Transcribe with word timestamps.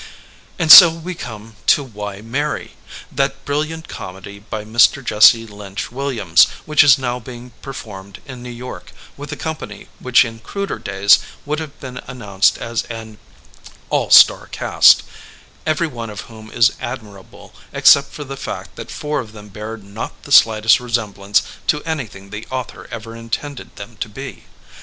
''And 0.57 0.71
so 0.71 0.89
we 0.89 1.13
come 1.13 1.57
to 1.67 1.83
Why 1.83 2.21
Marry? 2.21 2.71
that 3.11 3.45
brilliant 3.45 3.87
com 3.87 4.17
edy 4.17 4.39
by 4.39 4.65
Mr. 4.65 5.05
Jesse 5.05 5.45
Lynch 5.45 5.91
Williams, 5.91 6.47
which 6.65 6.83
is 6.83 6.97
now 6.97 7.19
being 7.19 7.51
performed 7.61 8.19
in 8.25 8.41
New 8.41 8.49
York 8.49 8.93
with 9.15 9.31
a 9.31 9.35
company 9.35 9.89
which 9.99 10.25
in 10.25 10.39
cruder 10.39 10.79
days 10.79 11.19
would 11.45 11.59
have 11.59 11.79
been 11.79 11.99
announced 12.07 12.57
as 12.57 12.81
an 12.85 13.19
''all 13.91 14.09
star 14.09 14.47
cast," 14.47 15.03
every 15.67 15.85
one 15.85 16.09
of 16.09 16.21
whom 16.21 16.49
is 16.49 16.71
admirable 16.81 17.53
except 17.71 18.11
for 18.11 18.23
the 18.23 18.35
fact 18.35 18.77
that 18.77 18.89
four 18.89 19.19
of 19.19 19.33
them 19.33 19.49
bear 19.49 19.77
not 19.77 20.23
the 20.23 20.31
slightest 20.31 20.79
resemblance 20.79 21.43
to 21.67 21.83
anything 21.83 22.31
the 22.31 22.47
author 22.49 22.87
ever 22.89 23.15
intended 23.15 23.75
them 23.75 23.97
to 23.97 24.09
be. 24.09 24.45